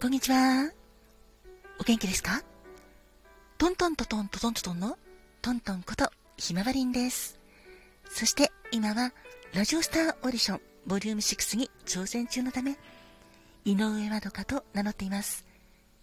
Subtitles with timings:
[0.00, 0.70] こんにちは。
[1.80, 2.44] お元気ですか？
[3.58, 4.96] トントントトントトントンの
[5.42, 7.36] トントンことひまわりんです。
[8.08, 9.12] そして今は
[9.52, 12.76] ラジオスターオーディションボリューム6に挑戦中のため
[13.64, 15.44] 井上まどかと名乗っています。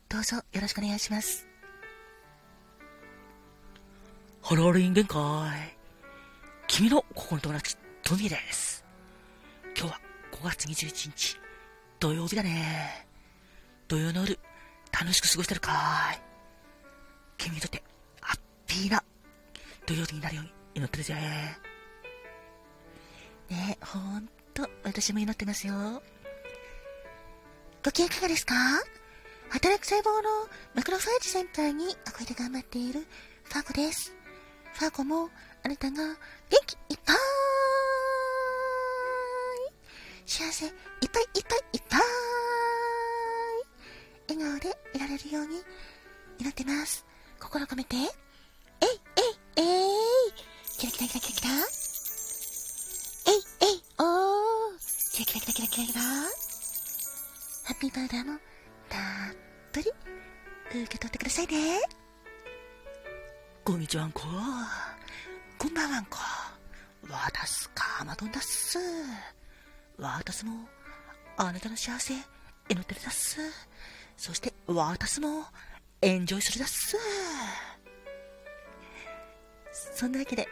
[0.09, 1.47] どうぞよろしくお願いします。
[4.41, 5.77] ハローリン限界。
[6.67, 8.83] 君の心の友達、トミーです。
[9.73, 9.99] 今日は
[10.33, 11.39] 5月21日、
[11.97, 13.04] 土曜日だね。
[13.87, 14.39] 土曜の夜、
[14.91, 16.21] 楽しく過ごしてるかーい。
[17.37, 17.83] 君にとって、
[18.19, 19.03] ハッピーな
[19.85, 21.13] 土曜日になるように祈ってるぜ。
[21.13, 21.59] ね
[23.79, 26.01] え、ほんと、私も祈ってますよ。
[27.83, 28.55] ご機嫌いかがですか？
[29.51, 33.05] 働く細胞のマクロファージセンターに憧れて頑張っている
[33.43, 34.15] ファーコです。
[34.73, 35.29] ファーコも
[35.63, 36.17] あなたが元
[36.65, 37.17] 気いっぱい
[40.25, 40.71] 幸せいっ
[41.11, 41.99] ぱいいっぱいいっぱい
[44.27, 45.61] 笑顔でいられるように
[46.39, 47.05] 祈ってます。
[47.39, 47.95] 心込めて。
[47.95, 48.05] えい
[49.57, 50.33] えいえい
[50.77, 51.49] キラキラキラキラキラ
[53.27, 54.77] えいえいおー
[55.13, 58.39] キラキラキラキラキラキラハッピーパウダーも
[58.89, 59.01] たっ
[59.71, 59.91] ぷり
[60.83, 61.79] 受け取ってくださいね。
[63.63, 64.21] こんにちはんこ。
[65.57, 66.17] こんばんはんこ。
[67.09, 68.77] わたすかまどんだっす。
[69.97, 70.67] わたすも、
[71.37, 72.19] あなたの幸せ、祈
[72.79, 73.39] ってるだっす。
[74.17, 75.45] そして、わたすも、
[76.01, 76.97] エンジョイするだっす。
[79.95, 80.47] そんなわけで、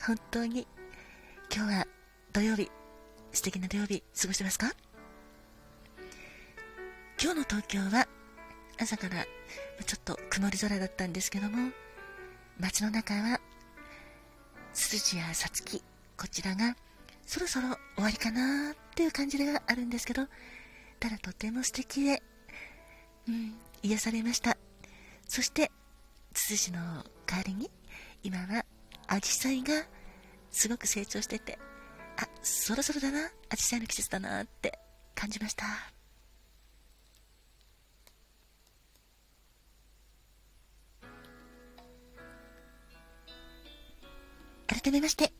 [0.00, 0.66] 本当に、
[1.54, 1.86] 今日は
[2.32, 2.70] 土曜日、
[3.32, 4.72] 素敵な土曜日過ごしてますか？
[7.22, 8.06] 今日の東京は
[8.78, 9.24] 朝から
[9.84, 11.70] ちょっと曇り空だったんですけども
[12.58, 13.40] 街の中は
[14.74, 15.82] すずちやさつき
[16.16, 16.76] こちらが
[17.26, 20.26] そろそろ終わりかなっていう感じではあるんですけど
[20.98, 22.22] ただとても素敵で、
[23.28, 24.56] うん、癒されました
[25.28, 25.70] そして
[26.32, 26.78] つつじの
[27.26, 27.70] 代わりに
[28.22, 28.64] 今は
[29.08, 29.84] アジサイが
[30.50, 31.58] すごく成長してて
[32.16, 34.78] あそろそろだなアジサイの季節だなって
[35.14, 35.64] 感じました
[44.86, 45.32] 改めまして、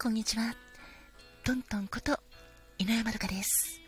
[0.00, 0.54] こんにちは。
[1.44, 2.12] トントンこと
[2.78, 3.81] 井上まるかです。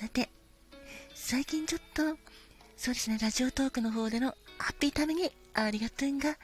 [0.00, 0.30] さて、
[1.14, 2.02] 最近ちょっと、
[2.78, 6.38] そうですね、ラジオトークの方でのハッピータイムにありがとうが、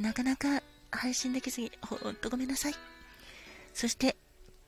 [0.00, 2.74] なかなか配信できずに、ほんとごめんなさい。
[3.72, 4.16] そして、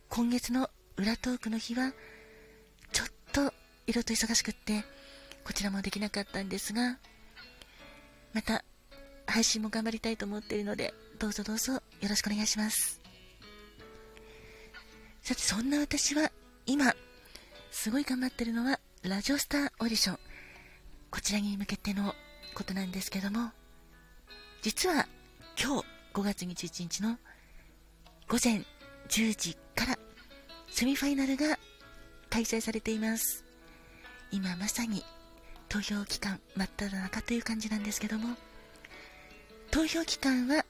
[0.08, 1.92] 今月の裏トークの日は、
[2.92, 3.52] ちょっと
[3.88, 4.84] 色と忙しくって、
[5.42, 6.98] こちらもできなかったんですが、
[8.32, 8.64] また、
[9.26, 13.00] 配信も頑張りたいと思っているので、どうぞどうぞよろしくお願いします。
[15.20, 16.30] さて、そんな私は
[16.64, 16.94] 今、
[17.70, 20.18] すごい頑張ってるのはラジオスターオーディション。
[21.10, 22.14] こちらに向けての
[22.54, 23.50] ことなんですけども、
[24.62, 25.06] 実は
[25.60, 27.16] 今日5月21日の
[28.28, 28.64] 午前
[29.08, 29.98] 10時から
[30.68, 31.58] セミファイナルが
[32.28, 33.44] 開催されています。
[34.30, 35.04] 今まさに
[35.68, 38.36] 投票期間真っ只中という感じなんですけども、
[39.70, 40.64] 投票期間は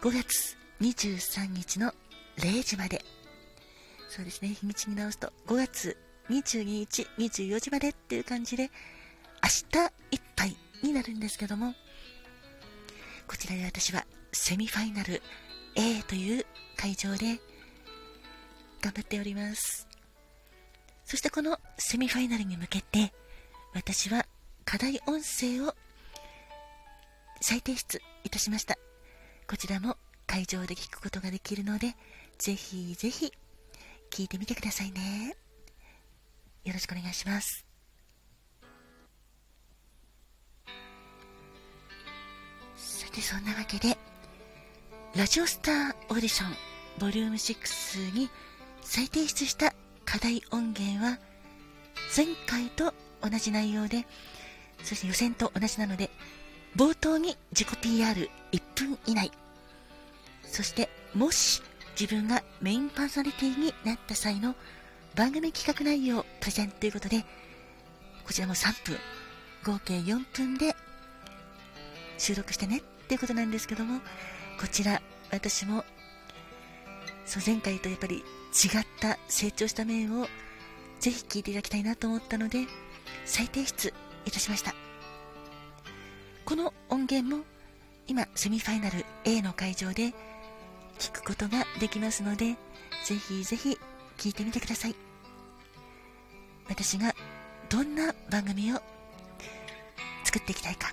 [0.00, 1.92] 5月23日の
[2.38, 3.04] 0時まで。
[4.08, 5.96] そうですね、日にちに直すと5月
[6.30, 8.70] 22日24時までっていう感じで、
[9.42, 11.74] 明日いっぱいになるんですけども、
[13.26, 15.22] こちらで私はセミファイナル
[15.76, 17.38] A という会場で
[18.80, 19.86] 頑張っております。
[21.04, 23.12] そしてこのセミファイナルに向けて、
[23.74, 24.26] 私は
[24.64, 25.74] 課題音声を
[27.40, 28.78] 再提出いたしました。
[29.46, 31.94] こちらも会場で聞くことができるので、
[32.38, 33.32] ぜひぜひ
[34.10, 35.36] 聞いてみてくださいね。
[36.64, 37.64] よろしくお願いします。
[42.76, 43.96] さて、そんなわけで、
[45.16, 46.54] ラジオスターオーディション
[46.98, 48.28] ボリューム6に
[48.82, 49.72] 再提出した
[50.04, 51.18] 課題音源は、
[52.16, 52.92] 前回と
[53.22, 54.06] 同じ内容で、
[54.82, 56.10] そして予選と同じなので、
[56.76, 58.28] 冒頭に自己 PR1
[58.74, 59.30] 分以内。
[60.44, 61.62] そして、もし
[61.98, 64.54] 自分がメインパーソナリティになった際の
[65.16, 67.24] 番組企画内容プレゼンということで、
[68.24, 68.98] こちらも3分、
[69.64, 70.76] 合計4分で
[72.16, 74.00] 収録してねっていうことなんですけども、
[74.60, 75.02] こちら
[75.32, 75.84] 私も、
[77.26, 78.22] そう前回とやっぱり違っ
[79.00, 80.28] た成長した面を
[81.00, 82.66] ぜひ聞いていただきたいなと思ったので、
[83.24, 83.92] 再提出
[84.24, 84.72] いたしました。
[86.44, 87.44] この音源も
[88.06, 90.14] 今セミファイナル A の会場で
[90.98, 92.56] 聞くことができますので
[93.04, 93.78] ぜひぜひ
[94.16, 94.94] 聞いてみてください。
[96.68, 97.14] 私が
[97.70, 98.82] どんな番組を
[100.24, 100.92] 作っていきたいか。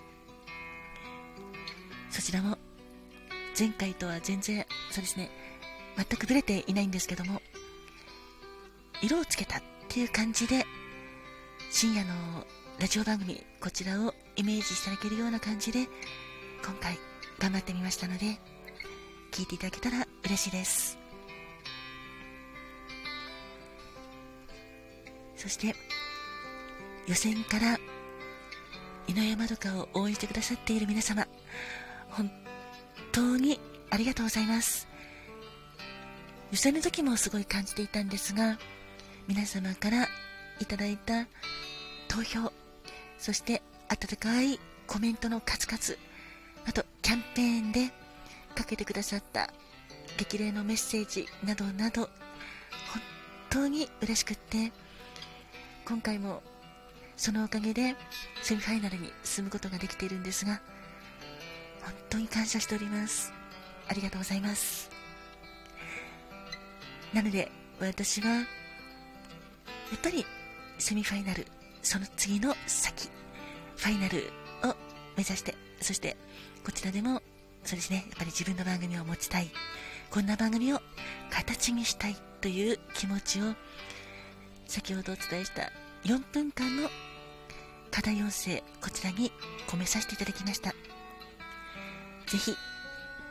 [2.15, 2.57] そちらも
[3.59, 5.29] 前回とは全然そうですね
[5.97, 7.41] 全くぶれていないんですけども
[9.01, 10.65] 色をつけたっていう感じで
[11.71, 12.13] 深夜の
[12.79, 15.87] ラジオ番組こちらをイメージしていただけるような感じで
[16.63, 16.97] 今回
[17.37, 18.39] 頑張ってみましたので
[19.35, 20.97] 聞いていただけたら嬉しいです。
[25.35, 25.75] そして
[27.05, 27.77] 予選から
[29.09, 31.27] 井上まどかを応援してくださっている皆様
[32.09, 32.31] 本
[33.11, 33.59] 当に
[33.89, 34.87] ありがとうございます。
[36.51, 38.57] 予選の時もすごい感じていたんですが
[39.27, 40.07] 皆様から
[40.61, 41.27] いただいた
[42.07, 42.53] 投票
[43.17, 45.99] そして温かいコメントの数々
[46.65, 47.91] あとキャンペーンで
[48.55, 49.49] かけてくださった
[50.17, 52.09] 激励のメッセージなどなど本
[53.49, 54.71] 当に嬉しくって
[55.85, 56.41] 今回も
[57.17, 57.95] そのおかげで
[58.41, 60.59] セミファイナルに進むことができているんですが
[61.83, 63.31] 本当に感謝しております。
[63.87, 64.89] ありがとうございます。
[67.13, 68.45] なので私はやっ
[70.01, 70.25] ぱり
[70.79, 71.45] セミファイナル
[71.81, 73.09] その次の先
[73.77, 74.31] ファイナル
[74.63, 74.75] を
[75.15, 76.17] 目指してそして
[76.65, 77.21] こちらでも
[77.65, 78.05] そうですね。
[78.09, 79.49] やっぱり自分の番組を持ちたい。
[80.11, 80.81] こんな番組を
[81.31, 83.55] 形にしたいという気持ちを
[84.67, 85.71] 先ほどお伝えした
[86.03, 86.89] 4分間の
[87.91, 89.31] 課題音声こちらに
[89.67, 90.69] 込めさせていただきました。
[92.27, 92.55] ぜひ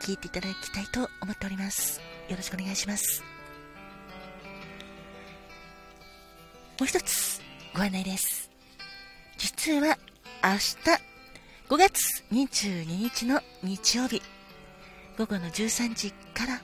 [0.00, 2.00] 聞いていただきたいと思っております。
[2.28, 3.22] よろしくお願いします。
[6.80, 7.40] もう一つ
[7.72, 8.50] ご案内です。
[9.38, 9.96] 実は
[10.42, 11.13] 明日
[11.66, 14.20] 5月22日の日曜日。
[15.16, 16.60] 午後の13時から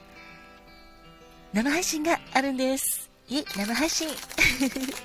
[1.53, 3.09] 生配信があるんです。
[3.27, 4.07] いえ生配信。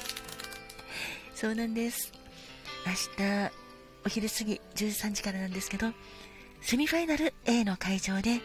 [1.35, 2.13] そうなんです。
[2.87, 3.51] 明日
[4.05, 5.93] お昼過ぎ13時からなんですけど
[6.61, 8.43] セミファイナル A の会場で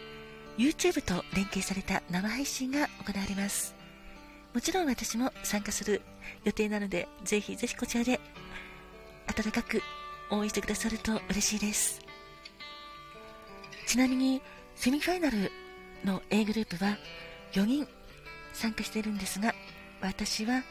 [0.56, 3.74] YouTube と連携された生配信が行われます。
[4.54, 6.00] もちろん私も参加する
[6.44, 8.20] 予定なのでぜひぜひこちらで
[9.26, 9.82] 温かく
[10.32, 12.00] 応援してくださると嬉しいです。
[13.86, 14.40] ちなみに
[14.74, 15.52] セミファイナル
[16.04, 16.96] の A グループは
[17.52, 17.86] 4人
[18.52, 19.54] 参加しているんですが
[20.00, 20.62] 私は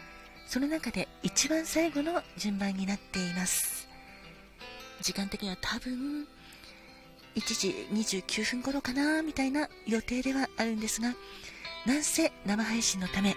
[0.48, 3.88] その中で一番最後の順番になっています。
[5.02, 6.28] 時間的には多分
[7.36, 7.88] 1時
[8.20, 11.14] 29分頃かなみたいな予定ではあるんですが
[11.86, 13.30] なんせ生配信のため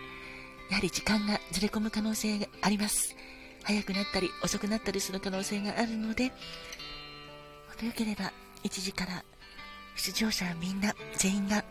[0.71, 3.15] やはり時間がずれ込む可能性があります。
[3.65, 6.33] 早くなったり遅くなったりする可能性があるので
[7.85, 8.33] よければ
[8.65, 9.23] 1時から
[9.97, 11.65] 出場者みんな全員が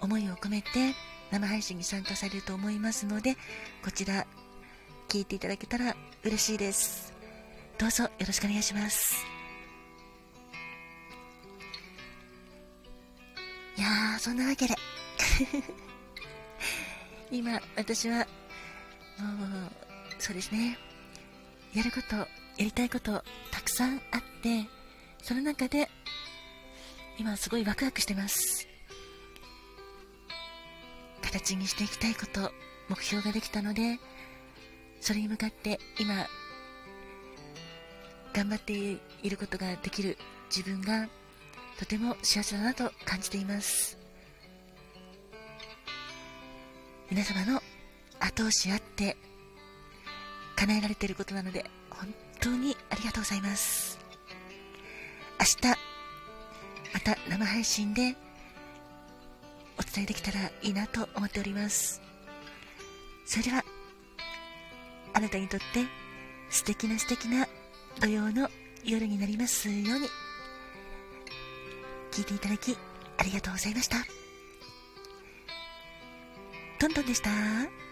[0.00, 0.94] 思いを込めて
[1.30, 3.36] 生配信に参加されると思いますので
[3.82, 4.26] こちら
[5.08, 7.14] 聞いていただけたら嬉しいです。
[7.78, 9.24] どうぞよろしくお願いします。
[13.76, 14.74] いやーそんなわけで。
[17.30, 18.26] 今私は
[19.18, 19.87] もう
[20.18, 20.76] そうですね。
[21.74, 22.26] やることや
[22.58, 24.66] りたいことたくさんあって
[25.22, 25.88] その中で
[27.18, 28.66] 今すごいワクワクしてます。
[31.22, 32.50] 形にしていきたいこと
[32.88, 33.98] 目標ができたので
[35.00, 36.26] それに向かって今
[38.32, 40.16] 頑張っていることができる
[40.54, 41.08] 自分が
[41.78, 43.98] とても幸せだなと感じています。
[47.10, 47.62] 皆様の
[48.20, 49.16] 後押しあって
[50.58, 53.98] 叶えられていることなので本当にありがとうございます。
[55.38, 55.78] 明日
[56.92, 58.16] また生配信で
[59.78, 62.02] お伝えできたらいいなと思っております。
[63.24, 63.64] それでは
[65.14, 65.84] あなたにとって
[66.50, 67.46] 素敵な素敵な
[68.00, 68.50] 土曜の
[68.84, 70.08] 夜になりますように
[72.10, 72.76] 聞いていただき
[73.16, 73.96] ありがとうございました。
[76.80, 77.87] トントンでした。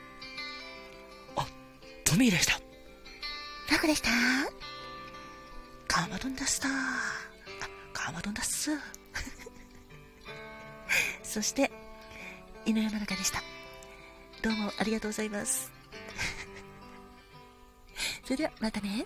[2.17, 2.55] トミーでした。
[3.71, 4.09] ラクでした？
[5.87, 6.71] カーマドンダスター
[7.93, 8.71] カーマドンダッス。
[11.23, 11.71] そして
[12.65, 13.43] 井上まなかでした。
[14.41, 15.71] どうもありがとうございます。
[18.25, 19.05] それではまたね